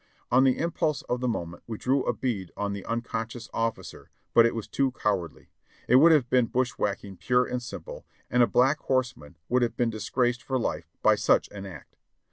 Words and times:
On 0.31 0.43
the 0.43 0.57
impulse 0.57 1.03
of 1.03 1.19
the 1.19 1.27
mo 1.27 1.45
ment 1.45 1.63
we 1.67 1.77
drew 1.77 2.03
a 2.05 2.11
bead 2.11 2.49
on 2.57 2.73
the 2.73 2.83
unconscious 2.85 3.51
officer; 3.53 4.09
but 4.33 4.47
it 4.47 4.55
was 4.55 4.67
too 4.67 4.89
cowardly. 4.93 5.51
It 5.87 5.97
would 5.97 6.11
have 6.11 6.27
been 6.27 6.47
bushwhacking 6.47 7.17
pure 7.17 7.45
and 7.45 7.61
simple 7.61 8.07
and 8.27 8.41
a 8.41 8.47
Black 8.47 8.79
Horseman 8.79 9.37
would 9.47 9.61
have 9.61 9.77
been 9.77 9.91
disgraced 9.91 10.41
for 10.41 10.57
life 10.57 10.91
by 11.03 11.13
such 11.13 11.51
an 11.51 11.67
act. 11.67 11.97